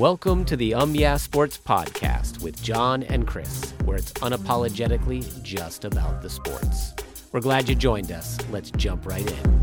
[0.00, 5.84] Welcome to the Um Yeah Sports Podcast with John and Chris, where it's unapologetically just
[5.84, 6.94] about the sports.
[7.32, 8.38] We're glad you joined us.
[8.50, 9.60] Let's jump right in.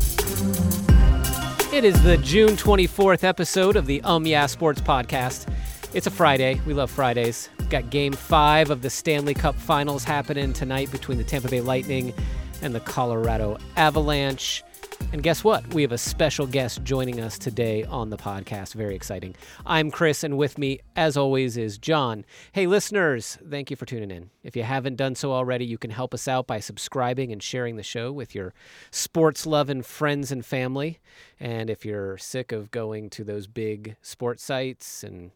[1.74, 5.52] It is the June 24th episode of the Um Yeah Sports Podcast.
[5.92, 6.60] It's a Friday.
[6.64, 7.48] We love Fridays.
[7.58, 11.62] We've got game five of the Stanley Cup Finals happening tonight between the Tampa Bay
[11.62, 12.14] Lightning
[12.62, 14.62] and the Colorado Avalanche.
[15.10, 15.72] And guess what?
[15.72, 18.74] We have a special guest joining us today on the podcast.
[18.74, 19.34] Very exciting.
[19.64, 22.26] I'm Chris, and with me, as always, is John.
[22.52, 24.28] Hey, listeners, thank you for tuning in.
[24.42, 27.76] If you haven't done so already, you can help us out by subscribing and sharing
[27.76, 28.52] the show with your
[28.90, 30.98] sports loving friends and family.
[31.40, 35.30] And if you're sick of going to those big sports sites and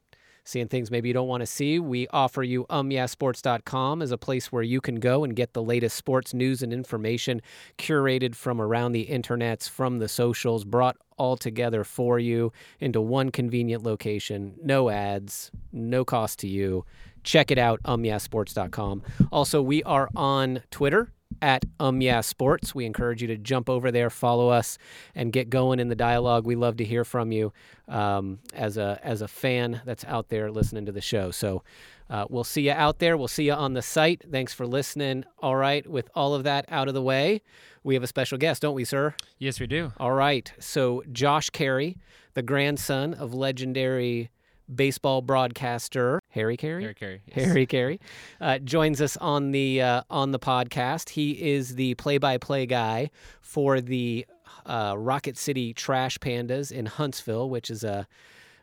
[0.44, 4.50] seeing things maybe you don't want to see, we offer you umyeahsports.com as a place
[4.50, 7.40] where you can go and get the latest sports news and information
[7.78, 13.30] curated from around the internets, from the socials, brought all together for you into one
[13.30, 14.54] convenient location.
[14.62, 16.84] No ads, no cost to you.
[17.22, 19.02] Check it out, umyeahsports.com.
[19.30, 22.74] Also, we are on Twitter at Um Yeah Sports.
[22.74, 24.78] We encourage you to jump over there, follow us,
[25.14, 26.46] and get going in the dialogue.
[26.46, 27.52] We love to hear from you
[27.88, 31.30] um, as a as a fan that's out there listening to the show.
[31.30, 31.62] So
[32.10, 33.16] uh, we'll see you out there.
[33.16, 34.22] We'll see you on the site.
[34.30, 35.24] Thanks for listening.
[35.38, 37.40] All right, with all of that out of the way,
[37.82, 39.14] we have a special guest, don't we, sir?
[39.38, 39.92] Yes, we do.
[39.98, 40.52] All right.
[40.58, 41.96] So Josh Caray,
[42.34, 44.30] the grandson of legendary
[44.76, 46.82] baseball broadcaster Harry Caray.
[46.82, 47.20] Harry Caray.
[47.34, 47.46] yes.
[47.46, 47.98] Harry Caray
[48.40, 51.10] uh, joins us on the uh, on the podcast.
[51.10, 54.26] He is the play-by-play guy for the
[54.66, 58.06] uh, Rocket City Trash Pandas in Huntsville, which is a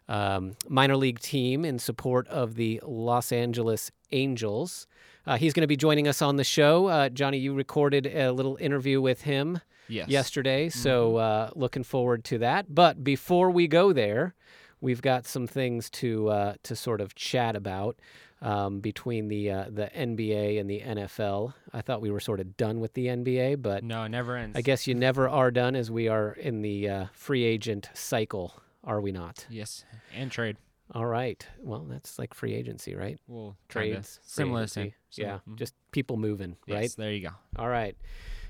[0.08, 4.88] um, minor league team in support of the Los Angeles Angels.
[5.28, 6.88] Uh, he's going to be joining us on the show.
[6.88, 10.08] Uh, Johnny, you recorded a little interview with him Yes.
[10.08, 12.74] yesterday, so uh, looking forward to that.
[12.74, 14.36] But before we go there,
[14.82, 18.00] we've got some things to uh, to sort of chat about
[18.42, 21.54] um, between the uh, the NBA and the NFL.
[21.74, 24.58] I thought we were sort of done with the NBA, but No, it never ends.
[24.58, 28.54] I guess you never are done, as we are in the uh, free agent cycle,
[28.84, 29.46] are we not?
[29.50, 29.84] Yes,
[30.16, 30.58] and trade.
[30.96, 31.46] All right.
[31.62, 33.20] Well, that's like free agency, right?
[33.28, 34.62] Well, Trades, similar.
[34.62, 34.96] agency.
[35.12, 35.26] Same.
[35.28, 35.56] Yeah, Mhm.
[35.58, 36.92] just people moving, right?
[36.98, 37.30] There you go.
[37.58, 37.96] All right.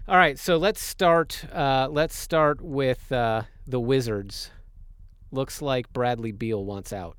[0.08, 0.40] All right.
[0.40, 1.44] So let's start.
[1.54, 4.52] Uh, let's start with uh, the Wizards.
[5.32, 7.18] Looks like Bradley Beal wants out.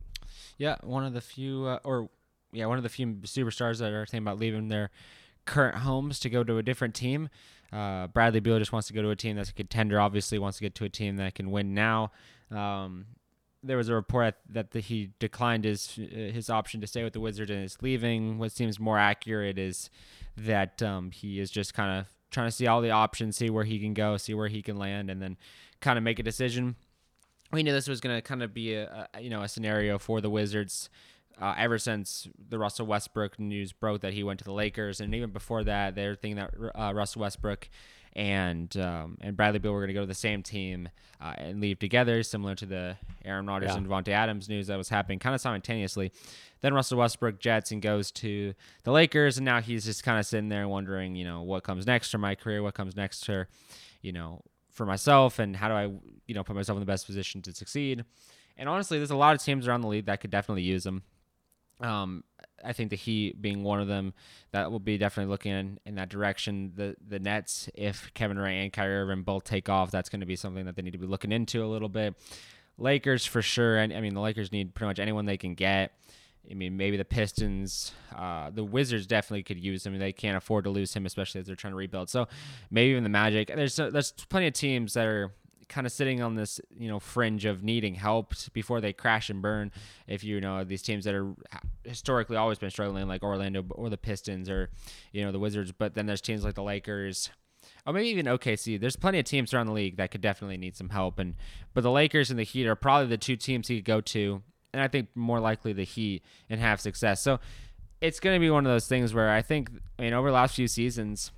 [0.58, 2.10] Yeah, one of the few, uh, or
[2.52, 4.90] yeah, one of the few superstars that are thinking about leaving their
[5.44, 7.28] current homes to go to a different team.
[7.72, 10.00] Uh, Bradley Beal just wants to go to a team that's a contender.
[10.00, 12.10] Obviously, wants to get to a team that can win now.
[12.50, 13.06] Um,
[13.62, 17.12] there was a report that the, he declined his uh, his option to stay with
[17.12, 18.38] the Wizards and is leaving.
[18.38, 19.90] What seems more accurate is
[20.36, 23.64] that um, he is just kind of trying to see all the options, see where
[23.64, 25.36] he can go, see where he can land, and then
[25.80, 26.76] kind of make a decision.
[27.52, 29.98] We knew this was going to kind of be a, a you know a scenario
[29.98, 30.88] for the Wizards
[31.40, 35.14] uh, ever since the Russell Westbrook news broke that he went to the Lakers, and
[35.14, 37.68] even before that, they're thinking that uh, Russell Westbrook
[38.14, 40.88] and um, and Bradley Beal were going to go to the same team
[41.20, 43.76] uh, and leave together, similar to the Aaron Rodgers Yeah.
[43.78, 46.12] and Davante Adams news that was happening kind of simultaneously.
[46.60, 48.52] Then Russell Westbrook jets and goes to
[48.84, 51.86] the Lakers, and now he's just kind of sitting there wondering, you know, what comes
[51.86, 53.48] next for my career, what comes next for,
[54.02, 54.42] you know,
[54.80, 55.90] for myself, and how do I,
[56.26, 58.02] you know, put myself in the best position to succeed.
[58.56, 61.02] And honestly, there's a lot of teams around the league that could definitely use him.
[61.80, 62.24] Um,
[62.64, 64.14] I think the Heat being one of them
[64.52, 66.72] that will be definitely looking in, in that direction.
[66.74, 70.26] The the Nets, if Kevin Durant and Kyrie Irving both take off, that's going to
[70.26, 72.14] be something that they need to be looking into a little bit.
[72.78, 75.92] Lakers for sure, and I mean the Lakers need pretty much anyone they can get.
[76.48, 79.98] I mean maybe the Pistons, uh, the Wizards definitely could use him.
[79.98, 82.08] They can't afford to lose him, especially as they're trying to rebuild.
[82.10, 82.28] So
[82.70, 83.48] maybe even the Magic.
[83.48, 85.32] There's there's plenty of teams that are
[85.70, 89.40] kind of sitting on this you know fringe of needing help before they crash and
[89.40, 89.70] burn
[90.08, 91.32] if you know these teams that are
[91.84, 94.68] historically always been struggling like Orlando or the Pistons or
[95.12, 97.30] you know the Wizards but then there's teams like the Lakers
[97.86, 100.76] or maybe even OKC there's plenty of teams around the league that could definitely need
[100.76, 101.36] some help and
[101.72, 104.42] but the Lakers and the Heat are probably the two teams he could go to
[104.72, 107.40] and I think more likely the Heat and have success so
[108.00, 110.34] it's going to be one of those things where I think I mean over the
[110.34, 111.30] last few seasons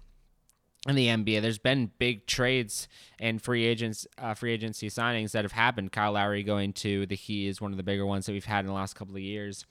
[0.89, 1.41] in the NBA.
[1.43, 2.89] There's been big trades
[3.21, 5.93] and free agents, uh, free agency signings that have happened.
[5.93, 8.61] Kyle Lowry going to the Heat is one of the bigger ones that we've had
[8.61, 9.65] in the last couple of years.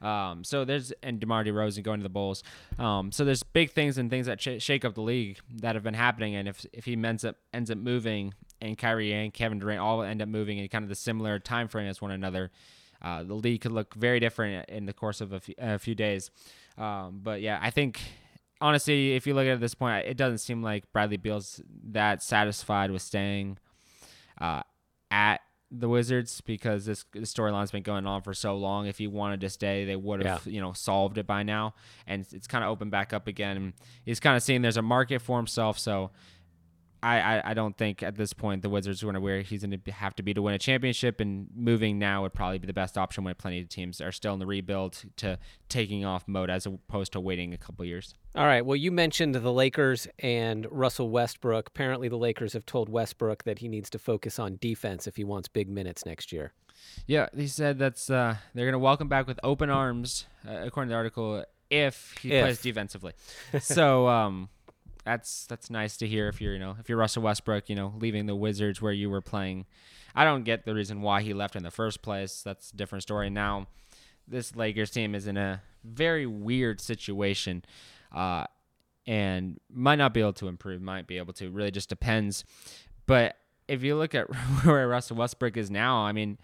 [0.00, 2.42] Um, so there's and DeMar DeRozan going to the Bulls.
[2.78, 5.82] Um, so there's big things and things that sh- shake up the league that have
[5.82, 6.36] been happening.
[6.36, 10.02] And if if he ends up ends up moving and Kyrie and Kevin Durant all
[10.02, 12.50] end up moving in kind of the similar time frame as one another,
[13.02, 15.94] uh, the league could look very different in the course of a few, a few
[15.94, 16.30] days.
[16.76, 18.00] Um, but yeah, I think
[18.60, 21.60] honestly, if you look at it at this point, it doesn't seem like Bradley Beal's
[21.90, 23.58] that satisfied with staying
[24.40, 24.62] uh,
[25.10, 25.38] at
[25.70, 28.86] the Wizards because this, this storyline's been going on for so long.
[28.86, 30.52] If he wanted to stay, they would have Yeah.
[30.52, 31.74] you know solved it by now,
[32.06, 33.74] and it's kind of opened back up again.
[34.04, 36.10] He's kind of seeing there's a market for himself, so.
[37.02, 39.62] I, I, I don't think at this point the Wizards are going to where he's
[39.64, 42.66] going to have to be to win a championship, and moving now would probably be
[42.66, 46.26] the best option when plenty of teams are still in the rebuild to taking off
[46.26, 48.14] mode as opposed to waiting a couple years.
[48.34, 48.64] All right.
[48.64, 51.68] Well, you mentioned the Lakers and Russell Westbrook.
[51.68, 55.24] Apparently, the Lakers have told Westbrook that he needs to focus on defense if he
[55.24, 56.52] wants big minutes next year.
[57.06, 60.88] Yeah, he said that's uh, they're going to welcome back with open arms, uh, according
[60.88, 62.44] to the article, if he If.
[62.44, 63.12] plays defensively.
[63.60, 64.48] so um,
[65.08, 66.28] that's that's nice to hear.
[66.28, 69.08] If you're you know if you're Russell Westbrook, you know leaving the Wizards where you
[69.08, 69.64] were playing,
[70.14, 72.42] I don't get the reason why he left in the first place.
[72.42, 73.30] That's a different story.
[73.30, 73.68] Now,
[74.26, 77.64] this Lakers team is in a very weird situation.
[78.14, 78.44] Uh,
[79.06, 81.50] and might not be able to improve, might be able to.
[81.50, 82.44] Really just depends.
[83.06, 84.26] But if you look at
[84.64, 86.36] where Russell Westbrook is now, I mean,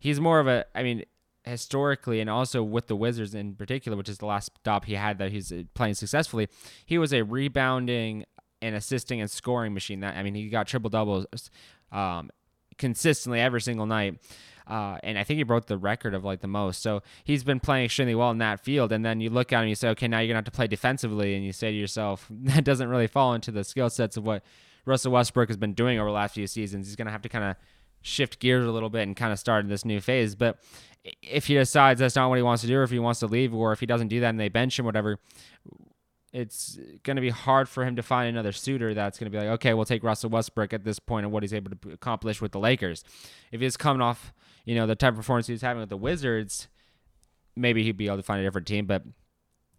[0.00, 1.04] he's more of a, I mean,
[1.50, 5.18] historically and also with the Wizards in particular, which is the last stop he had
[5.18, 6.48] that he's uh, playing successfully,
[6.86, 8.24] he was a rebounding
[8.62, 10.00] and assisting and scoring machine.
[10.00, 11.26] That I mean, he got triple doubles
[11.92, 12.30] um,
[12.78, 14.18] consistently every single night.
[14.66, 16.80] Uh, and I think he broke the record of like the most.
[16.80, 18.92] So he's been playing extremely well in that field.
[18.92, 20.52] And then you look at him and you say, okay, now you're gonna have to
[20.52, 24.16] play defensively, and you say to yourself, that doesn't really fall into the skill sets
[24.16, 24.44] of what
[24.84, 26.86] Russell Westbrook has been doing over the last few seasons.
[26.86, 27.56] He's gonna have to kind of
[28.02, 30.34] shift gears a little bit and kind of start in this new phase.
[30.34, 30.58] But
[31.22, 33.26] if he decides that's not what he wants to do, or if he wants to
[33.26, 35.18] leave, or if he doesn't do that and they bench him, whatever,
[36.32, 39.42] it's going to be hard for him to find another suitor that's going to be
[39.42, 42.40] like, okay, we'll take Russell Westbrook at this point and what he's able to accomplish
[42.40, 43.02] with the Lakers.
[43.50, 44.32] If he's coming off,
[44.64, 46.68] you know, the type of performance he's having with the Wizards,
[47.56, 48.86] maybe he'd be able to find a different team.
[48.86, 49.02] But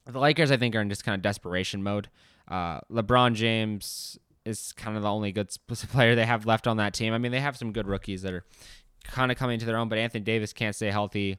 [0.05, 2.09] the Lakers, I think, are in just kind of desperation mode.
[2.47, 6.93] Uh, LeBron James is kind of the only good player they have left on that
[6.93, 7.13] team.
[7.13, 8.43] I mean, they have some good rookies that are
[9.03, 11.37] kind of coming to their own, but Anthony Davis can't stay healthy.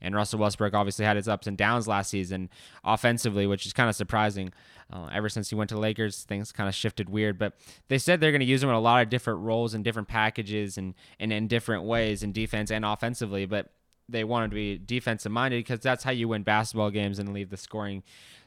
[0.00, 2.50] And Russell Westbrook obviously had his ups and downs last season
[2.84, 4.52] offensively, which is kind of surprising.
[4.92, 7.38] Uh, ever since he went to Lakers, things kind of shifted weird.
[7.38, 7.54] But
[7.88, 10.08] they said they're going to use him in a lot of different roles and different
[10.08, 13.44] packages and, and in different ways in defense and offensively.
[13.44, 13.72] But
[14.08, 17.50] they wanted to be defensive minded because that's how you win basketball games and leave
[17.50, 18.02] the scoring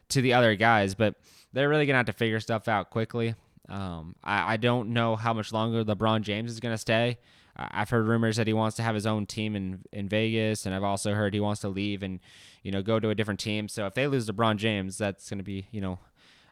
[0.09, 0.95] to the other guys.
[0.95, 1.15] But
[1.53, 3.35] they're really going to have to figure stuff out quickly.
[3.69, 7.19] Um, I, I don't know how much longer LeBron James is going to stay.
[7.55, 10.73] I've heard rumors that he wants to have his own team in in Vegas, and
[10.73, 12.19] I've also heard he wants to leave and
[12.63, 13.67] you know go to a different team.
[13.67, 15.99] So if they lose LeBron James, that's going to be you know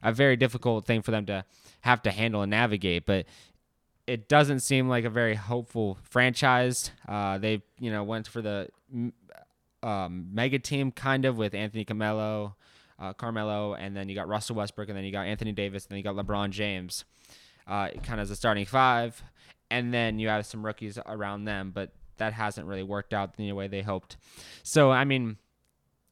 [0.03, 1.45] a very difficult thing for them to
[1.81, 3.05] have to handle and navigate.
[3.05, 3.25] But
[4.07, 6.91] it doesn't seem like a very hopeful franchise.
[7.07, 8.69] Uh, they you know went for the
[9.83, 12.55] um, mega team kind of with Anthony Carmelo,
[12.99, 15.91] uh, Carmelo, and then you got Russell Westbrook, and then you got Anthony Davis, and
[15.91, 17.05] then you got LeBron James,
[17.67, 19.23] uh, kind of as a starting five,
[19.71, 23.51] and then you have some rookies around them, but that hasn't really worked out the
[23.53, 24.17] way they hoped.
[24.63, 25.37] So I mean.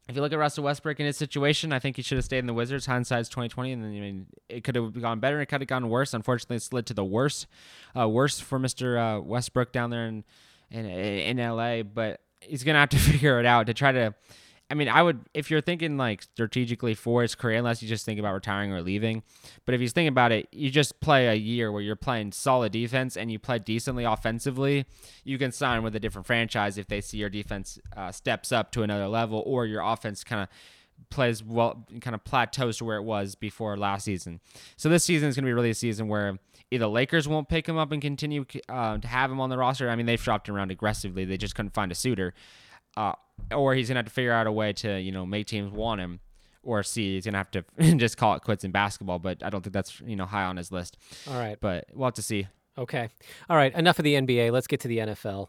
[0.10, 2.38] If you look at Russell Westbrook in his situation, I think he should have stayed
[2.38, 2.86] in the Wizards.
[2.86, 5.42] Hindsight's twenty twenty, and then I mean it could have gone better.
[5.42, 6.14] It could have gone worse.
[6.14, 7.46] Unfortunately, it slid to the worst,
[7.94, 10.24] uh, worse for Mister uh, Westbrook down there in
[10.72, 11.84] in in LA.
[11.84, 14.16] But he's gonna have to figure it out to try to.
[14.70, 18.06] I mean, I would if you're thinking like strategically for his career, unless you just
[18.06, 19.24] think about retiring or leaving.
[19.66, 22.74] But if he's thinking about it, you just play a year where you're playing solid
[22.74, 24.86] defense and you play decently offensively.
[25.24, 28.72] You can sign with a different franchise if they see your defense uh, steps up
[28.74, 30.50] to another level, or your offense kind of
[31.10, 34.42] plays well, kind of plateaus to where it was before last season.
[34.76, 36.40] So this season is going to be really a season where
[36.72, 39.90] either Lakers won't pick him up and continue uh, to have him on the roster.
[39.90, 42.34] I mean, they've shopped him around aggressively; they just couldn't find a suitor.
[42.98, 43.14] Uh,
[43.52, 46.02] or he's gonna have to figure out a way to you know make teams want
[46.02, 46.20] him,
[46.64, 47.64] or C he's gonna have to
[47.96, 49.20] just call it quits in basketball.
[49.20, 50.98] But I don't think that's you know high on his list.
[51.30, 51.58] All right.
[51.62, 52.48] But we'll have to see.
[52.78, 53.10] Okay.
[53.50, 53.74] All right.
[53.74, 54.52] Enough of the NBA.
[54.52, 55.48] Let's get to the NFL.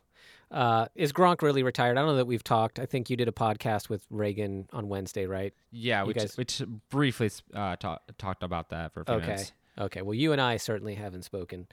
[0.50, 1.98] Uh, is Gronk really retired?
[1.98, 2.78] I don't know that we've talked.
[2.78, 5.52] I think you did a podcast with Reagan on Wednesday, right?
[5.70, 9.14] Yeah, we guys- just, we just briefly uh, talk, talked about that for a few
[9.16, 9.26] minutes.
[9.26, 9.32] Okay.
[9.34, 9.52] minutes.
[9.78, 10.02] Okay.
[10.02, 11.66] Well, you and I certainly haven't spoken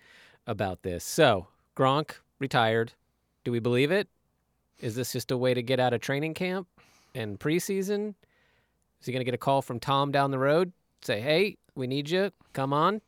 [0.45, 1.05] about this.
[1.05, 2.91] So, Gronk retired.
[3.45, 4.09] Do we believe it?
[4.79, 6.67] Is this just a way to get out of training camp
[7.13, 8.15] and preseason?
[8.99, 10.73] Is he going to get a call from Tom down the road?
[11.03, 12.31] Say, hey, we need you.
[12.53, 13.01] Come on.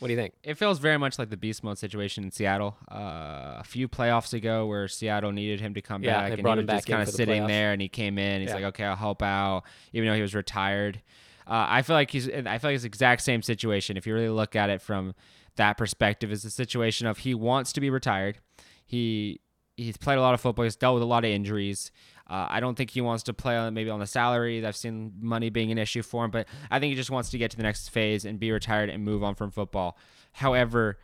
[0.00, 0.34] What do you think?
[0.42, 2.76] It feels very much like the beast mode situation in Seattle.
[2.90, 6.54] Uh, a few playoffs ago, where Seattle needed him to come Yeah, back, and he
[6.54, 7.48] was just kind of sitting playoffs.
[7.48, 8.40] there, and he came in.
[8.40, 8.56] He's Yeah.
[8.56, 11.00] like, "Okay, I'll help out," even though he was retired.
[11.46, 12.28] Uh, I feel like he's.
[12.28, 13.96] I feel like it's the exact same situation.
[13.96, 15.14] If you really look at it from
[15.54, 18.38] that perspective, is the situation of he wants to be retired.
[18.84, 19.40] He
[19.76, 20.64] he's played a lot of football.
[20.64, 21.90] He's dealt with a lot of injuries.
[22.28, 24.64] Uh, I don't think he wants to play on maybe on the salary.
[24.64, 27.38] I've seen money being an issue for him, but I think he just wants to
[27.38, 29.98] get to the next phase and be retired and move on from football.
[30.32, 30.98] However,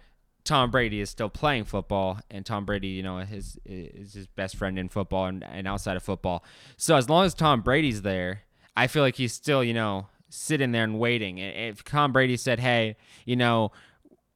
[0.45, 4.57] Tom Brady is still playing football, and Tom Brady, you know, his is his best
[4.57, 6.43] friend in football and, and outside of football.
[6.79, 8.43] So as long as Tom Brady's there,
[8.75, 11.39] I feel like he's still, you know, sitting there and waiting.
[11.39, 12.97] If Tom Brady said, "Hey,
[13.27, 13.73] you know,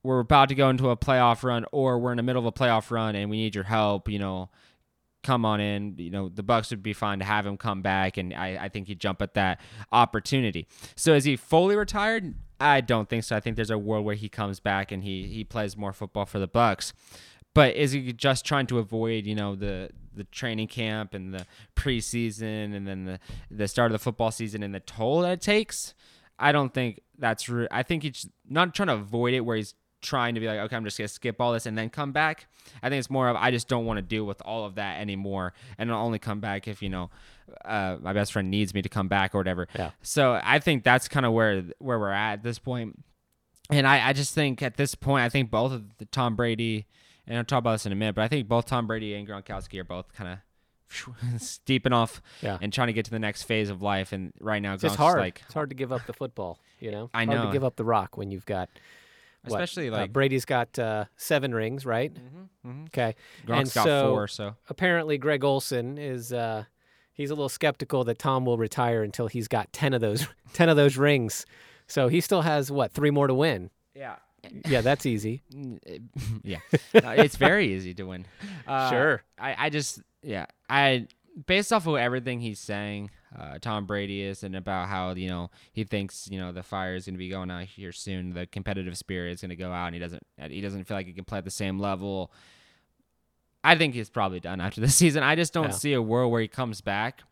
[0.04, 2.52] we're about to go into a playoff run, or we're in the middle of a
[2.52, 4.50] playoff run, and we need your help," you know,
[5.24, 5.96] come on in.
[5.98, 8.68] You know, the Bucs would be fine to have him come back, and I, I
[8.68, 10.68] think he'd jump at that opportunity.
[10.94, 12.34] So is he fully retired?
[12.60, 13.34] I don't think so.
[13.34, 16.26] I think there's a world where he comes back and he he plays more football
[16.26, 16.92] for the Bucs.
[17.54, 21.46] But is he just trying to avoid, you know, the the training camp and the
[21.74, 23.18] preseason and then the
[23.50, 25.94] the start of the football season and the toll that it takes?
[26.38, 27.48] I don't think that's.
[27.48, 30.58] Re- I think he's not trying to avoid it where he's trying to be like,
[30.60, 32.46] okay, I'm just gonna skip all this and then come back.
[32.82, 35.00] I think it's more of I just don't want to deal with all of that
[35.00, 37.10] anymore, and I'll only come back if you know
[37.64, 39.66] uh, my best friend needs me to come back or whatever.
[39.74, 39.90] Yeah.
[40.02, 43.02] So I think that's kind of where where we're at at this point.
[43.70, 46.86] and I I just think at this point I think both of the Tom Brady
[47.26, 49.26] and I'll talk about this in a minute, but I think both Tom Brady and
[49.26, 50.38] Gronkowski are both kind of.
[51.38, 52.58] steeping off yeah.
[52.60, 55.18] and trying to get to the next phase of life and right now it's hard
[55.18, 57.74] like it's hard to give up the football you know I know to give up
[57.74, 58.68] the rock when you've got
[59.44, 60.00] especially what?
[60.00, 62.12] like uh, Brady's got uh, seven rings, right?
[62.12, 62.84] Mm-hmm, mm-hmm.
[62.86, 63.14] Okay,
[63.46, 64.28] Gronk's and got so four.
[64.28, 66.64] So apparently, Greg Olsen is uh,
[67.12, 70.68] he's a little skeptical that Tom will retire until he's got ten of those ten
[70.68, 71.46] of those rings.
[71.86, 73.70] So he still has what three more to win.
[73.94, 74.16] Yeah.
[74.68, 75.42] Yeah, that's easy.
[76.42, 76.58] yeah,
[76.94, 78.26] uh, it's very easy to win.
[78.66, 79.22] Uh, sure.
[79.38, 81.06] I, I just yeah I
[81.46, 85.50] based off of everything he's saying, uh, Tom Brady is, and about how you know
[85.72, 88.34] he thinks you know the fire is going to be going out here soon.
[88.34, 91.06] The competitive spirit is going to go out, and he doesn't he doesn't feel like
[91.06, 92.30] he can play at the same level.
[93.62, 95.22] I think he's probably done after the season.
[95.22, 95.70] I just don't Yeah.
[95.70, 97.22] see a world where he comes back,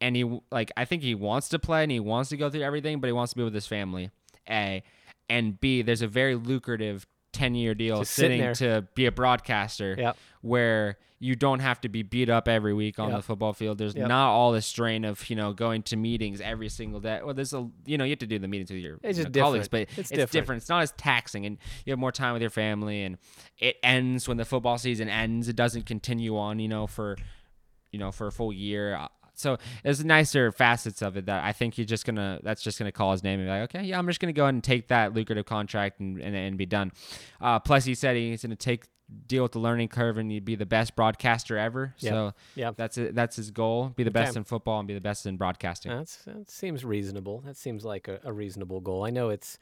[0.00, 2.62] and he like I think he wants to play and he wants to go through
[2.62, 4.10] everything, but he wants to be with his family.
[4.48, 4.82] A
[5.28, 5.82] and B.
[5.82, 10.16] There's a very lucrative ten year deal Just sitting to be a broadcaster Yep.
[10.42, 13.18] where you don't have to be beat up every week on Yep.
[13.18, 13.78] the football field.
[13.78, 14.08] There's Yep.
[14.08, 17.20] not all the strain of you know going to meetings every single day.
[17.22, 19.30] Well, there's a you know you have to do the meetings with your you know,
[19.40, 20.30] colleagues, but it's, It's different.
[20.32, 20.62] different.
[20.62, 23.04] It's not as taxing, and you have more time with your family.
[23.04, 23.18] And
[23.58, 25.48] it ends when the football season ends.
[25.48, 27.16] It doesn't continue on, you know, for
[27.92, 28.98] you know for a full year.
[29.42, 32.92] So there's nicer facets of it that I think you're just gonna that's just gonna
[32.92, 34.88] call his name and be like, okay, yeah, I'm just gonna go ahead and take
[34.88, 36.92] that lucrative contract and and, and be done.
[37.40, 38.84] Uh, plus, he said he's gonna take
[39.26, 41.94] deal with the learning curve and he'd be the best broadcaster ever.
[41.98, 42.12] Yep.
[42.12, 42.76] So Yep.
[42.76, 43.14] that's it.
[43.14, 44.38] That's his goal: be the best Okay.
[44.38, 45.92] in football and be the best in broadcasting.
[45.92, 47.40] That's, that seems reasonable.
[47.44, 49.04] That seems like a, a reasonable goal.
[49.04, 49.58] I know it's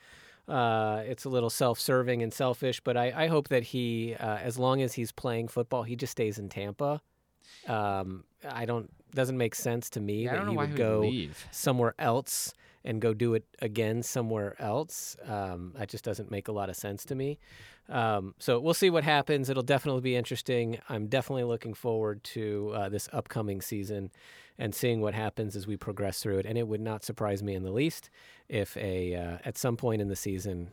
[0.46, 4.58] uh, it's a little self-serving and selfish, but I, I hope that he, uh, as
[4.58, 7.00] long as he's playing football, he just stays in Tampa.
[7.68, 10.79] Um, I don't doesn't make sense to me Yeah, that don't he would he would
[10.79, 11.47] go leave.
[11.50, 12.52] somewhere else
[12.85, 15.17] and go do it again somewhere else.
[15.26, 17.38] Um, that just doesn't make a lot of sense to me.
[17.90, 19.50] Um, so we'll see what happens.
[19.50, 20.79] It'll definitely be interesting.
[20.88, 24.11] I'm definitely looking forward to uh, this upcoming season
[24.59, 26.47] and seeing what happens as we progress through it.
[26.47, 28.09] And it would not surprise me in the least
[28.49, 30.71] if a uh, at some point in the season,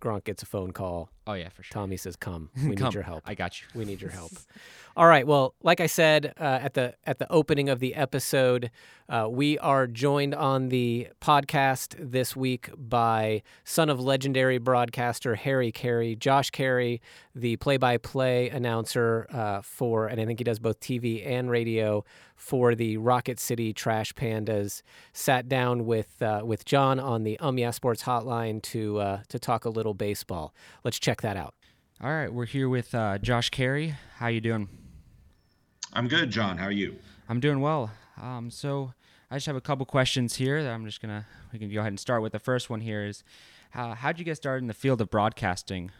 [0.00, 1.10] Gronk gets a phone call.
[1.30, 1.72] Oh yeah, for sure.
[1.72, 3.68] Tommy says, "Come, we Come, need your help." I got you.
[3.74, 4.32] We need your help.
[4.96, 5.24] All right.
[5.24, 8.72] Well, like I said uh, at the at the opening of the episode,
[9.08, 15.70] uh, we are joined on the podcast this week by son of legendary broadcaster Harry
[15.70, 17.00] Caray, Josh Caray,
[17.34, 22.74] the play-by-play announcer uh, for, and I think he does both TV and radio for
[22.74, 24.82] the Rocket City Trash Pandas.
[25.12, 29.38] Sat down with uh, with John on the Um Yeah Sports Hotline to uh, to
[29.38, 30.52] talk a little baseball.
[30.82, 31.54] Let's check that out.
[32.02, 33.94] All right, we're here with uh, Josh Caray.
[34.16, 34.68] How you doing?
[35.92, 36.56] I'm good, John.
[36.56, 36.96] How are you?
[37.28, 37.90] I'm doing well.
[38.20, 38.92] Um, so
[39.30, 41.92] I just have a couple questions here that I'm just gonna we can go ahead
[41.92, 42.32] and start with.
[42.32, 43.22] The first one here is,
[43.70, 45.90] how how'd you get started in the field of broadcasting?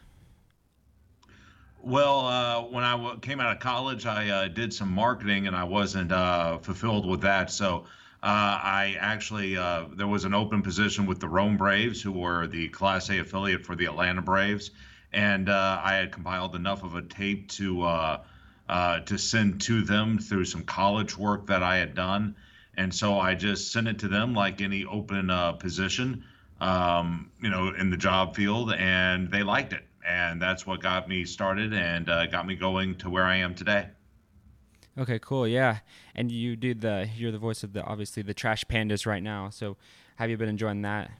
[1.83, 5.55] Well, uh, when I w- came out of college, I uh, did some marketing, and
[5.55, 7.49] I wasn't uh, fulfilled with that.
[7.49, 7.85] So
[8.23, 12.47] uh, I actually uh, there was an open position with the Rome Braves, who were
[12.47, 14.71] the Class A affiliate for the Atlanta Braves,
[15.11, 18.23] and uh, I had compiled enough of a tape to uh,
[18.69, 22.35] uh, to send to them through some college work that I had done,
[22.75, 26.23] and so I just sent it to them like any open uh, position,
[26.59, 31.07] um, you know, in the job field, and they liked it and that's what got
[31.07, 33.87] me started and uh, got me going to where I am today.
[34.97, 35.47] Okay, cool.
[35.47, 35.79] Yeah,
[36.15, 39.49] and you do the you're the voice of the obviously the Trash Pandas right now.
[39.49, 39.77] So
[40.17, 41.11] have you been enjoying that?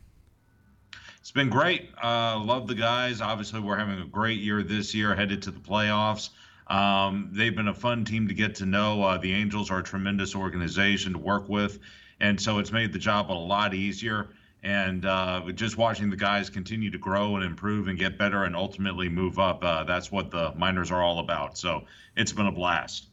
[1.21, 1.89] It's been great.
[2.03, 3.21] Uh, love the guys.
[3.21, 6.29] Obviously, we're having a great year this year, headed to the playoffs.
[6.67, 9.03] Um, they've been a fun team to get to know.
[9.03, 11.79] Uh, the Angels are a tremendous organization to work with,
[12.19, 14.29] and so it's made the job a lot easier.
[14.63, 18.55] and uh, just watching the guys continue to grow and improve and get better and
[18.55, 19.63] ultimately move up.
[19.63, 21.57] Uh, that's what the minors are all about.
[21.57, 21.85] So
[22.15, 23.07] it's been a blast.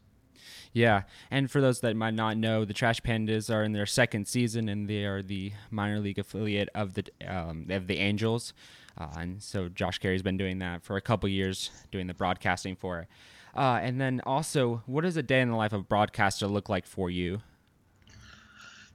[0.78, 4.28] Yeah, and for those that might not know, the Trash Pandas are in their second
[4.28, 8.54] season, and they are the minor league affiliate of the um, of the Angels.
[8.96, 12.76] Uh, and so Josh Caray's been doing that for a couple years, doing the broadcasting
[12.76, 13.08] for it.
[13.56, 16.68] Uh, and then also, what does a day in the life of a broadcaster look
[16.68, 17.42] like for you?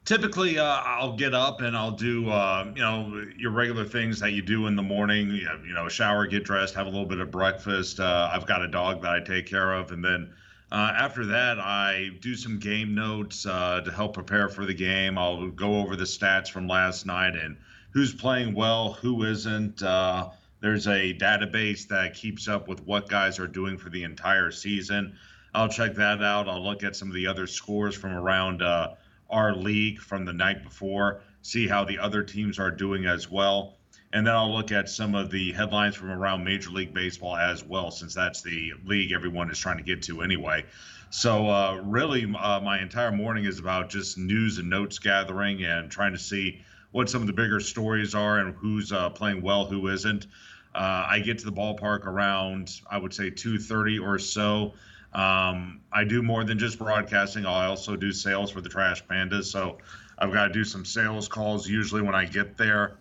[0.05, 4.31] Typically, uh, I'll get up and I'll do, uh, you know, your regular things that
[4.31, 5.31] you do in the morning.
[5.31, 7.99] You know, shower, get dressed, have a little bit of breakfast.
[7.99, 10.33] Uh, I've got a dog that I take care of, and then
[10.73, 15.19] uh, after that, I do some game notes uh, to help prepare for the game.
[15.19, 17.57] I'll go over the stats from last night and
[17.91, 19.83] who's playing well, who isn't.
[19.83, 24.49] Uh, there's a database that keeps up with what guys are doing for the entire
[24.49, 25.15] season.
[25.53, 26.49] I'll check that out.
[26.49, 28.95] I'll look at some of the other scores from around uh,
[29.29, 33.77] our league from the night before, see how the other teams are doing as well
[34.13, 37.63] and then I'll look at some of the headlines from around Major League Baseball as
[37.63, 40.65] well, since that's the league everyone is trying to get to anyway.
[41.09, 45.89] So uh, really, uh, my entire morning is about just news and notes gathering and
[45.89, 49.65] trying to see what some of the bigger stories are and who's uh, playing well,
[49.65, 50.27] who isn't.
[50.75, 54.73] Uh, I get to the ballpark around, I would say, 2:30 or so.
[55.13, 57.47] Um, I do more than just broadcasting.
[57.47, 59.79] I also do sales for the Trash Pandas, so
[60.19, 62.97] I've got to do some sales calls usually when I get there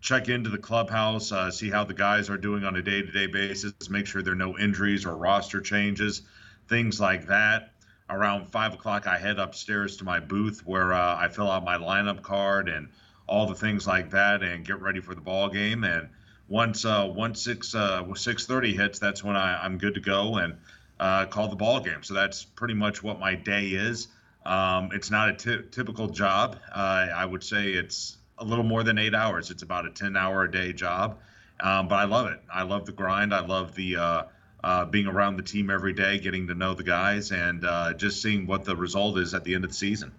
[0.00, 3.12] check into the clubhouse, uh, see how the guys are doing on a day to
[3.12, 6.22] day basis, make sure there are no injuries or roster changes,
[6.68, 7.72] things like that.
[8.08, 11.76] Around five o'clock, I head upstairs to my booth where uh, I fill out my
[11.76, 12.88] lineup card and
[13.26, 15.82] all the things like that, and get ready for the ball game.
[15.82, 16.08] And
[16.48, 20.36] once uh, once six uh, six thirty hits, that's when I, I'm good to go
[20.36, 20.56] and
[21.00, 22.04] uh, call the ball game.
[22.04, 24.06] So that's pretty much what my day is.
[24.44, 26.58] Um, it's not a t- typical job.
[26.72, 29.50] I would say it's a little more than eight hours.
[29.50, 31.18] It's about a 10 hour a day job.
[31.60, 32.40] Um, but I love it.
[32.52, 33.34] I love the grind.
[33.34, 34.22] I love the uh,
[34.62, 38.20] uh, being around the team every day, getting to know the guys, and uh, just
[38.20, 40.12] seeing what the result is at the end of the season.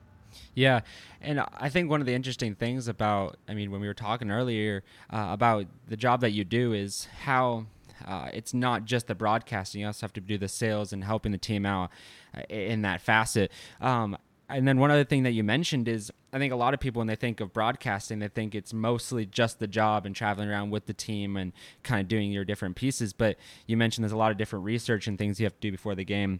[0.55, 0.81] Yeah,
[1.21, 4.31] and I think one of the interesting things about, I mean, when we were talking
[4.31, 7.67] earlier uh, about the job that you do is how
[8.05, 9.81] uh, it's not just the broadcasting.
[9.81, 11.91] You also have to do the sales and helping the team out
[12.35, 13.51] uh, in that facet.
[13.81, 14.17] Um,
[14.49, 16.99] and then one other thing that you mentioned is I think a lot of people
[16.99, 20.69] when they think of broadcasting, they think it's mostly just the job and traveling around
[20.69, 21.51] with the team and
[21.83, 23.11] kind of doing your different pieces.
[23.11, 25.71] But you mentioned there's a lot of different research and things you have to do
[25.71, 26.39] before the game.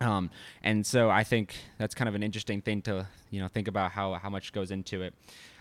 [0.00, 0.30] Um,
[0.62, 3.92] and so I think that's kind of an interesting thing to you know think about
[3.92, 5.14] how how much goes into it.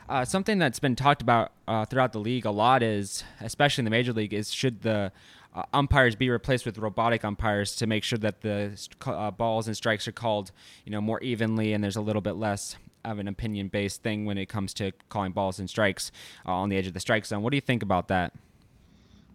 [0.09, 3.85] Uh, something that's been talked about uh, throughout the league a lot is, especially in
[3.85, 5.11] the major league, is should the
[5.53, 9.77] uh, umpires be replaced with robotic umpires to make sure that the uh, balls and
[9.77, 10.51] strikes are called,
[10.83, 14.39] you know, more evenly and there's a little bit less of an opinion-based thing when
[14.39, 16.11] it comes to calling balls and strikes
[16.47, 17.43] uh, on the edge of the strike zone.
[17.43, 18.33] What do you think about that?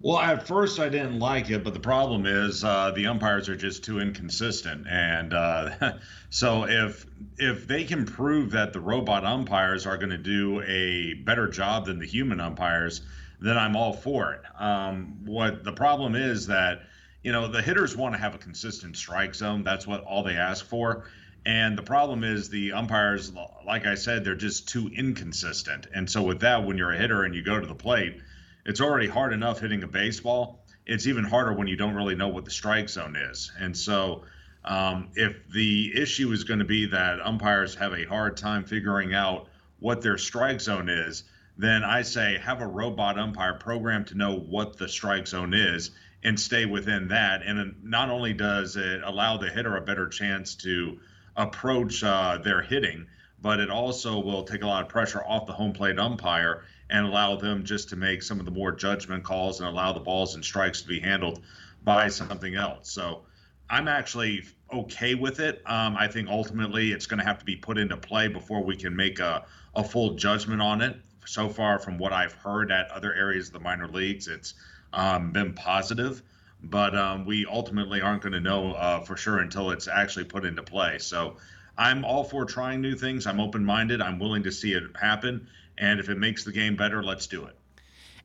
[0.05, 3.57] Well, at first I didn't like it, but the problem is uh, the umpires are
[3.57, 5.95] just too inconsistent, and uh,
[6.31, 7.07] so if
[7.39, 11.87] if they can prove that the robot umpires are going to do a better job
[11.87, 13.01] than the human umpires,
[13.41, 14.43] then I'm all for it.
[14.61, 16.83] Um, what the problem is that
[17.23, 19.63] you know the hitters want to have a consistent strike zone.
[19.65, 21.07] That's what all they ask for.
[21.47, 23.33] And the problem is the umpires,
[23.65, 25.87] like I said, they're just too inconsistent.
[25.95, 28.21] And so with that, when you're a hitter and you go to the plate,
[28.65, 30.65] it's already hard enough hitting a baseball.
[30.87, 33.53] It's even harder when you don't really know what the strike zone is.
[33.59, 34.25] And so
[34.65, 39.15] um, if the issue is going to be that umpires have a hard time figuring
[39.15, 39.49] out
[39.79, 41.25] what their strike zone is,
[41.57, 45.91] then I say have a robot umpire programmed to know what the strike zone is
[46.23, 47.43] and stay within that.
[47.43, 50.99] And not only does it allow the hitter a better chance to
[51.37, 53.07] approach uh, their hitting,
[53.41, 57.07] but it also will take a lot of pressure off the home plate umpire and
[57.07, 60.35] allow them just to make some of the more judgment calls and allow the balls
[60.35, 61.41] and strikes to be handled
[61.83, 62.91] by something else.
[62.91, 63.23] So
[63.69, 64.43] I'm actually
[64.73, 65.63] okay with it.
[65.67, 68.77] Um, I think ultimately it's going to have to be put into play before we
[68.77, 69.45] can make a,
[69.75, 73.55] a full judgment on it so far from what I've heard at other areas of
[73.55, 74.55] the minor leagues, it's
[74.93, 76.23] um, been positive.
[76.63, 80.45] But um, we ultimately aren't going to know uh, for sure until it's actually put
[80.45, 80.99] into play.
[80.99, 81.37] So
[81.77, 83.27] I'm all for trying new things.
[83.27, 84.01] I'm open minded.
[84.01, 85.49] I'm willing to see it happen.
[85.79, 87.57] And if it makes the game better, let's do it.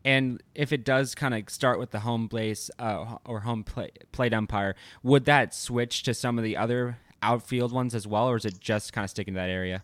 [0.05, 3.91] And if it does kind of start with the home base uh, or home play,
[4.12, 8.38] plate umpire, would that switch to some of the other outfield ones as well, or
[8.38, 9.83] is it just kind of sticking to that area?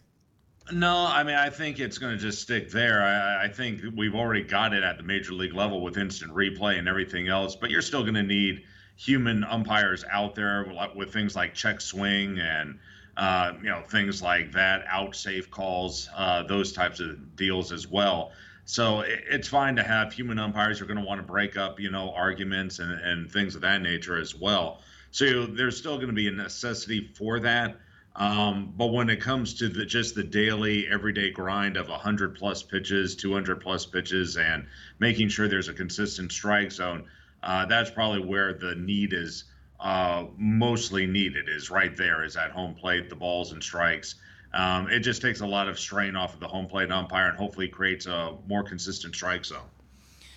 [0.71, 3.03] No, I mean, I think it's going to just stick there.
[3.03, 6.79] I, I, think we've already got it at the major league level with instant replay
[6.79, 8.63] and everything else, but you're still going to need
[8.95, 12.79] human umpires out there with things like check swing and
[13.17, 17.87] uh, you know things like that, out safe calls, uh, those types of deals as
[17.87, 18.31] well.
[18.65, 20.79] So it's fine to have human umpires.
[20.79, 23.83] You're going to want to break up, you know, arguments and, and things of that
[23.83, 24.81] nature as well.
[25.11, 27.77] So there's still going to be a necessity for that.
[28.15, 32.63] Um, but when it comes to the, just the daily, everyday grind of 100 plus
[32.63, 34.65] pitches, 200 plus pitches, and
[34.99, 37.05] making sure there's a consistent strike zone,
[37.43, 39.43] uh, that's probably where the need is
[39.85, 41.47] uh, mostly needed.
[41.47, 44.15] Is right there, is at home plate, the balls and strikes.
[44.51, 47.37] Um, it just takes a lot of strain off of the home plate umpire and
[47.37, 49.69] hopefully creates a more consistent strike zone.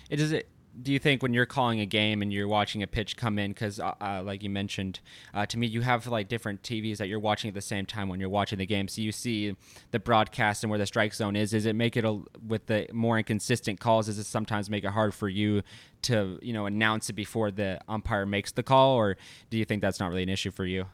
[0.09, 0.47] It is it
[0.81, 3.51] do you think when you're calling a game and you're watching a pitch come in
[3.51, 4.99] because uh, uh, like you mentioned
[5.33, 8.09] uh, to me you have like different tvs that you're watching at the same time
[8.09, 9.55] when you're watching the game so you see
[9.91, 12.87] the broadcast and where the strike zone is does it make it a, with the
[12.93, 15.61] more inconsistent calls does it sometimes make it hard for you
[16.01, 19.17] to you know announce it before the umpire makes the call or
[19.49, 20.85] do you think that's not really an issue for you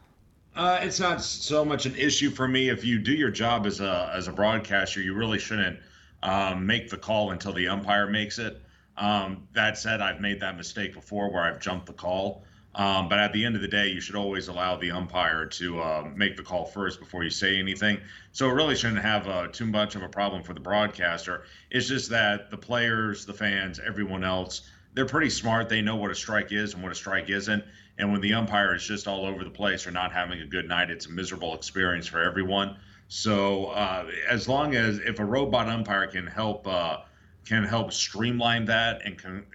[0.56, 2.70] uh, it's not so much an issue for me.
[2.70, 5.78] If you do your job as a as a broadcaster, you really shouldn't
[6.24, 8.62] um, make the call until the umpire makes it.
[8.98, 12.44] Um, that said, I've made that mistake before where I've jumped the call.
[12.76, 15.82] Um, but at the end of the day, you should always allow the umpire to
[15.82, 18.00] uh, make the call first before you say anything.
[18.34, 21.46] So it really shouldn't have uh, too much of a problem for the broadcaster.
[21.72, 25.70] It's just that the players, the fans, everyone else, they're pretty smart.
[25.70, 27.64] They know what a strike is and what a strike isn't.
[27.98, 30.68] And when the umpire is just all over the place or not having a good
[30.68, 32.76] night, it's a miserable experience for everyone.
[33.08, 36.98] So uh, as long as if a robot umpire can help uh,
[37.46, 39.46] can help streamline that and can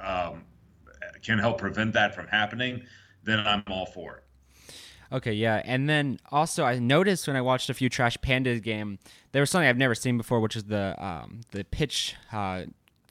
[0.00, 0.44] um,
[1.22, 2.84] can help prevent that from happening,
[3.22, 4.24] then I'm all for it.
[5.12, 8.98] Okay, yeah, and then also I noticed when I watched a few Trash Pandas game,
[9.32, 12.64] there was something I've never seen before, which is the um, the pitch uh,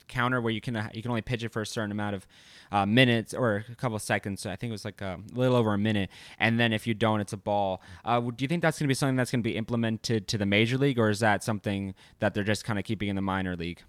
[0.08, 2.26] counter where you can you can only pitch it for a certain amount of
[2.72, 4.42] uh, minutes or a couple seconds.
[4.42, 6.94] So I think it was like a little over a minute, and then if you
[6.94, 7.82] don't, it's a ball.
[8.04, 10.38] Uh, do you think that's going to be something that's going to be implemented to
[10.38, 13.22] the major league, or is that something that they're just kind of keeping in the
[13.22, 13.82] minor league?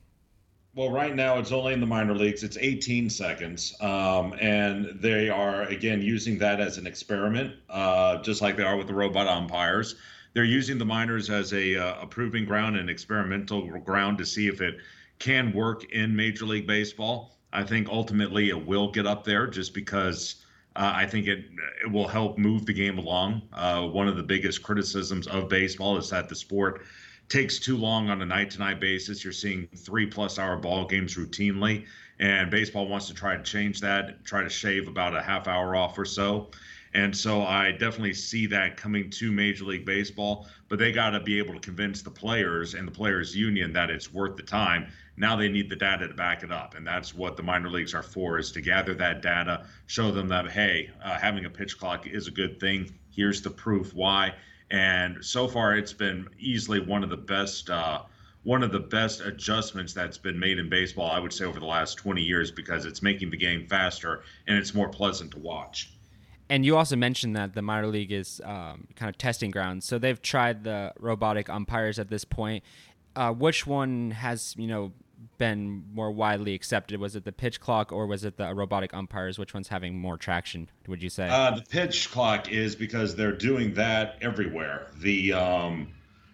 [0.76, 2.44] Well, right now it's only in the minor leagues.
[2.44, 8.42] It's 18 seconds, um, and they are again using that as an experiment, uh, just
[8.42, 9.96] like they are with the robot umpires.
[10.34, 14.50] They're using the minors as a, uh, a proving ground and experimental ground to see
[14.50, 14.76] if it
[15.18, 17.35] can work in Major League Baseball.
[17.56, 21.46] I think ultimately it will get up there just because uh, I think it
[21.84, 23.44] it will help move the game along.
[23.54, 26.84] Uh, one of the biggest criticisms of baseball is that the sport
[27.30, 29.24] takes too long on a night to night basis.
[29.24, 31.86] You're seeing three plus hour ball games routinely,
[32.20, 35.76] and baseball wants to try to change that, try to shave about a half hour
[35.76, 36.52] off or so.
[36.96, 41.20] And so I definitely see that coming to Major League Baseball, but they got to
[41.20, 44.88] be able to convince the players and the players union that it's worth the time.
[45.18, 47.94] Now they need the data to back it up, and that's what the minor leagues
[47.94, 51.78] are for: is to gather that data, show them that hey, uh, having a pitch
[51.78, 52.98] clock is a good thing.
[53.10, 54.34] Here's the proof why.
[54.72, 57.70] And so far, it's been easily one of the best.
[57.70, 58.04] Uh,
[58.44, 61.66] one of the best adjustments that's been made in baseball, I would say, over the
[61.66, 65.95] last 20 years because it's making the game faster and it's more pleasant to watch.
[66.50, 69.86] And you also mentioned that the minor league is um, kind of testing grounds.
[69.86, 72.64] So they've tried the robotic umpires at this point.
[73.16, 74.92] Uh, which one has you know
[75.38, 77.00] been more widely accepted?
[77.00, 79.40] Was it the pitch clock or was it the robotic umpires?
[79.40, 80.70] Which one's having more traction?
[80.88, 81.30] Would you say?
[81.30, 84.92] Uh, the pitch clock is because they're doing that everywhere.
[85.00, 85.90] The um,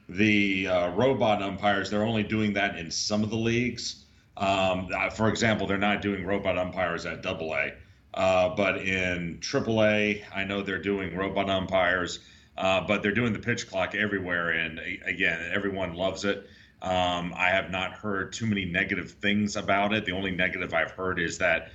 [0.09, 4.05] the uh, robot umpires they're only doing that in some of the leagues.
[4.37, 7.73] Um, uh, for example, they're not doing robot umpires at Double A.
[8.13, 12.19] Uh, but in AAA, I know they're doing robot umpires,
[12.57, 14.49] uh, but they're doing the pitch clock everywhere.
[14.51, 16.47] And again, everyone loves it.
[16.81, 20.05] Um, I have not heard too many negative things about it.
[20.05, 21.71] The only negative I've heard is that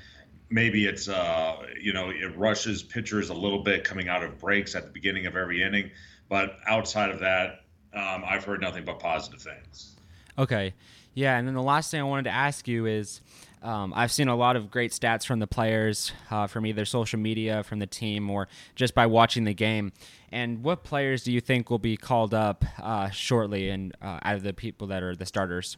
[0.51, 4.75] maybe it's, uh, you know, it rushes pitchers a little bit coming out of breaks
[4.75, 5.91] at the beginning of every inning.
[6.29, 9.97] But outside of that, um, I've heard nothing but positive things.
[10.39, 10.75] Okay.
[11.15, 11.39] Yeah.
[11.39, 13.21] And then the last thing I wanted to ask you is
[13.63, 17.19] um, I've seen a lot of great stats from the players, uh, from either social
[17.19, 19.93] media, from the team, or just by watching the game.
[20.31, 24.37] And what players do you think will be called up uh, shortly, and uh, out
[24.37, 25.77] of the people that are the starters?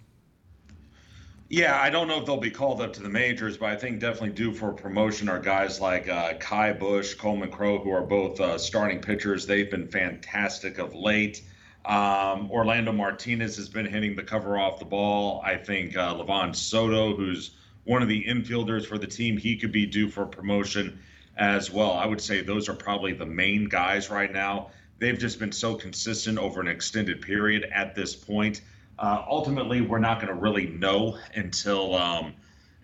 [1.50, 4.00] Yeah, I don't know if they'll be called up to the majors, but I think
[4.00, 8.38] definitely due for promotion are guys like uh, Ky Bush, Coleman Crow, who are both
[8.38, 9.46] uh, starting pitchers.
[9.46, 11.42] They've been fantastic of late.
[11.86, 15.40] Um, Orlando Martinez has been hitting the cover off the ball.
[15.42, 17.52] I think uh, Livan Soto, who's
[17.88, 19.38] one of the infielders for the team.
[19.38, 21.01] He could be due for promotion
[21.38, 21.92] as well.
[21.92, 24.72] I would say those are probably the main guys right now.
[24.98, 28.61] They've just been so consistent over an extended period at this point.
[28.98, 32.35] Uh, ultimately, we're not going to really know until um,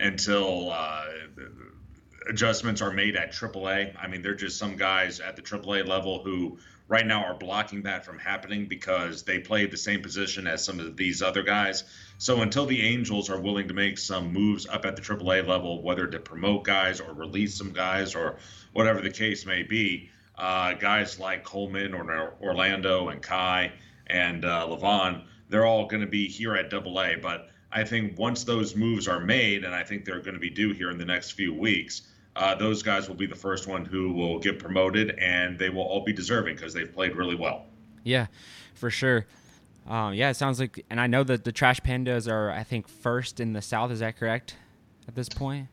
[0.01, 1.05] until uh,
[2.27, 3.95] adjustments are made at AAA.
[4.01, 7.83] I mean, they're just some guys at the AAA level who right now are blocking
[7.83, 11.85] that from happening because they play the same position as some of these other guys.
[12.19, 15.83] So until the Angels are willing to make some moves up at the AAA level,
[15.83, 18.37] whether to promote guys or release some guys or
[18.73, 23.73] whatever the case may be, uh, guys like Coleman or Orlando and Ky
[24.07, 27.17] and uh, Livan, they're all going to be here at AA.
[27.23, 30.51] But I think once those moves are made, and I think they're going to be
[30.51, 32.03] due here in the next few weeks,
[32.37, 35.83] uh, those guys will be the first one who will get promoted, and they will
[35.83, 37.67] all be deserving because they've played really well.
[38.03, 38.27] Yeah,
[38.75, 39.27] for sure.
[39.87, 42.89] Um, yeah, it sounds like, and I know that the Trash Pandas are, I think,
[42.89, 43.91] first in the South.
[43.91, 44.57] Is that correct
[45.07, 45.69] at this point?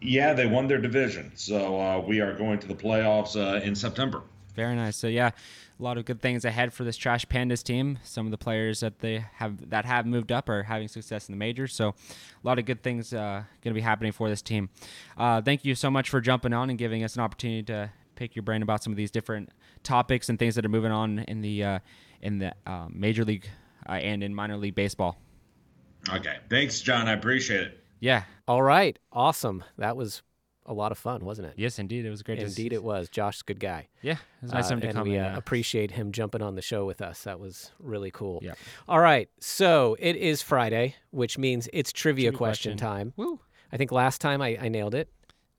[0.00, 3.74] Yeah, they won their division, so uh, we are going to the playoffs uh, in
[3.74, 4.22] September.
[4.54, 4.96] Very nice.
[4.96, 5.32] So yeah,
[5.78, 7.98] a lot of good things ahead for this Trash Pandas team.
[8.02, 11.32] Some of the players that they have that have moved up are having success in
[11.32, 11.74] the majors.
[11.74, 11.94] So a
[12.42, 14.70] lot of good things uh, going to be happening for this team.
[15.16, 18.34] Uh, thank you so much for jumping on and giving us an opportunity to pick
[18.34, 19.50] your brain about some of these different
[19.84, 21.78] topics and things that are moving on in the uh,
[22.20, 23.48] in the uh, major league
[23.88, 25.16] uh, and in minor league baseball.
[26.08, 27.08] Okay, thanks, John.
[27.08, 27.84] I appreciate it.
[28.00, 28.24] Yeah.
[28.46, 28.98] All right.
[29.12, 29.64] Awesome.
[29.76, 30.22] That was
[30.68, 31.54] a lot of fun, wasn't it?
[31.56, 32.04] Yes, indeed.
[32.04, 32.38] It was great.
[32.38, 33.08] Indeed, it was.
[33.08, 33.88] Josh's a good guy.
[34.02, 35.08] Yeah, it was nice uh, him to and come.
[35.08, 37.22] We in, uh, appreciate him jumping on the show with us.
[37.24, 38.40] That was really cool.
[38.42, 38.52] Yeah.
[38.88, 39.28] All right.
[39.40, 42.88] So it is Friday, which means it's trivia, Trivia question, question.
[42.88, 43.12] time.
[43.16, 43.40] Woo.
[43.72, 45.08] I think last time I, I nailed it.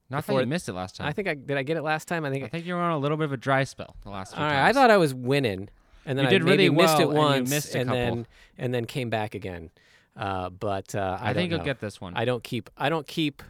[0.10, 1.08] Not Before- that you missed it last time.
[1.08, 1.58] I think I did.
[1.58, 2.26] I get it last time.
[2.26, 2.44] I think.
[2.44, 4.42] I think you were on a little bit of a dry spell the last few
[4.42, 4.56] all right.
[4.56, 4.78] times.
[4.78, 5.70] I thought I was winning,
[6.06, 7.90] and then You I did maybe really missed well, it and once, missed a and
[7.92, 9.70] then and then came back again.
[10.18, 11.66] Uh, but uh, I, I, think you'll know.
[11.66, 12.14] get this one.
[12.16, 12.70] I don't keep.
[12.76, 13.44] I don't keep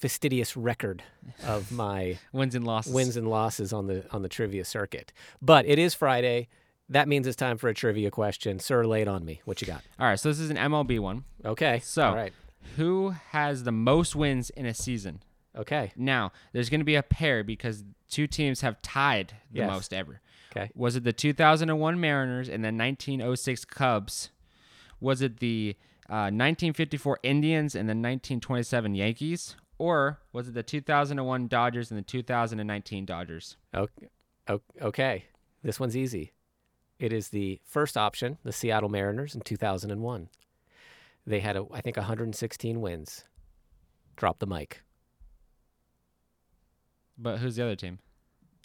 [0.00, 1.02] fastidious record
[1.46, 2.92] of my Wins and losses.
[2.92, 5.12] wins and losses on the on the trivia circuit.
[5.40, 6.48] But it is Friday.
[6.88, 8.58] That means it's time for a trivia question.
[8.58, 9.40] Sir, lay it on me.
[9.44, 9.82] What you got?
[10.00, 11.24] All right, so this is an MLB one.
[11.44, 11.80] Okay.
[11.84, 12.32] So- all right.
[12.76, 15.22] Who has the most wins in a season?
[15.56, 15.92] Okay.
[15.96, 19.70] Now, there's going to be a pair because two teams have tied the Yes.
[19.70, 20.20] most ever.
[20.54, 20.70] Okay.
[20.74, 24.30] Was it the 2001 Mariners and the 1906 Cubs?
[25.00, 25.74] Was it the
[26.08, 29.56] uh, 1954 Indians and the 1927 Yankees?
[29.80, 33.56] Or was it the 2001 Dodgers and the 2019 Dodgers?
[33.74, 34.08] Okay.
[34.82, 35.24] Okay.
[35.62, 36.34] This one's easy.
[36.98, 40.28] It is the first option, the Seattle Mariners in 2001.
[41.26, 43.24] They had, a, I think, 116 wins.
[44.16, 44.82] Drop the mic.
[47.16, 48.00] But who's the other team?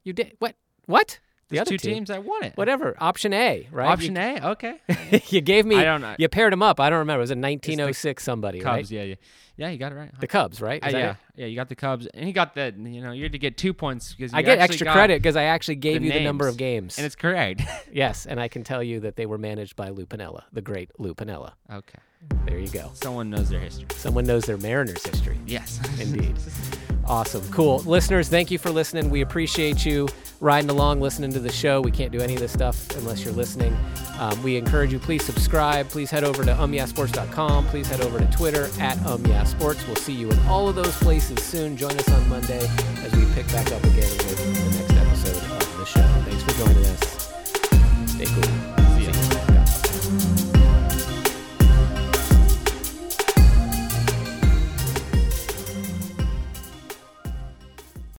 [0.03, 0.55] You did what?
[0.85, 1.19] What?
[1.49, 1.93] The other two team?
[1.95, 2.53] teams that won it.
[2.57, 2.95] Whatever.
[2.99, 3.87] Option A, right?
[3.87, 4.39] Option A?
[4.51, 4.81] Okay.
[5.11, 5.75] You, you gave me.
[5.75, 6.15] I don't know.
[6.17, 6.79] You paired them up.
[6.79, 7.19] I don't remember.
[7.19, 8.89] It was a 1906 somebody, Cubs, right?
[8.91, 9.15] yeah, yeah.
[9.57, 10.11] Yeah, you got it right.
[10.19, 10.83] The Cubs, right?
[10.83, 11.17] Uh, yeah, it?
[11.37, 12.73] yeah, you got the Cubs, and he got the.
[12.77, 15.43] You know, you had to get two points because I get extra credit because I
[15.43, 16.97] actually gave you the number of games.
[16.97, 17.61] and it's correct.
[17.91, 20.91] yes, and I can tell you that they were managed by Lou Piniella, the great
[20.99, 21.53] Lou Piniella.
[21.71, 21.99] okay,
[22.45, 22.91] There you go.
[22.95, 23.85] someone knows their history.
[23.95, 25.39] Someone knows their Mariners history.
[25.45, 26.35] Yes, Indeed.
[27.07, 27.47] Awesome.
[27.51, 27.79] Cool.
[27.79, 29.09] Listeners, thank you for listening.
[29.09, 30.07] We appreciate you
[30.39, 31.81] riding along, listening to the show.
[31.81, 33.77] We can't do any of this stuff unless you're listening.
[34.19, 35.87] Um, we encourage you, please subscribe.
[35.89, 37.67] Please head over to umyeahsports.com.
[37.67, 39.85] Please head over to Twitter at umyasports.
[39.85, 41.77] We'll see you in all of those places soon.
[41.77, 42.65] Join us on Monday
[43.03, 46.07] as we pick back up again with the next episode of the show.
[46.29, 48.11] Thanks for joining us.
[48.11, 48.84] Stay cool.